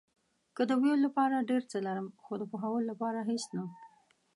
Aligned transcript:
کله 0.55 0.65
د 0.69 0.71
ویلو 0.81 1.03
لپاره 1.05 1.47
ډېر 1.49 1.63
څه 1.71 1.77
لرم، 1.87 2.07
خو 2.23 2.33
د 2.37 2.43
پوهولو 2.51 2.89
لپاره 2.91 3.19
هېڅ 3.29 3.43
نه. 3.55 3.63